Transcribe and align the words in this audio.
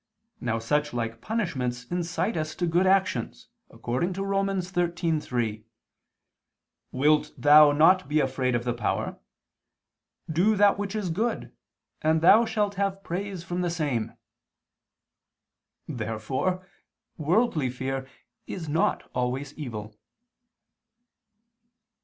Now 0.39 0.57
such 0.57 0.93
like 0.93 1.21
punishments 1.21 1.85
incite 1.91 2.35
us 2.35 2.55
to 2.55 2.65
good 2.65 2.87
actions, 2.87 3.49
according 3.69 4.13
to 4.13 4.23
Rom. 4.23 4.47
13:3, 4.47 5.63
"Wilt 6.91 7.31
thou 7.37 7.71
not 7.71 8.07
be 8.09 8.19
afraid 8.19 8.55
of 8.55 8.63
the 8.63 8.73
power? 8.73 9.19
Do 10.27 10.55
that 10.55 10.79
which 10.79 10.95
is 10.95 11.11
good, 11.11 11.51
and 12.01 12.21
thou 12.21 12.45
shalt 12.45 12.73
have 12.81 13.03
praise 13.03 13.43
from 13.43 13.61
the 13.61 13.69
same." 13.69 14.13
Therefore 15.87 16.67
worldly 17.19 17.69
fear 17.69 18.07
is 18.47 18.67
not 18.67 19.07
always 19.13 19.53
evil. 19.53 19.95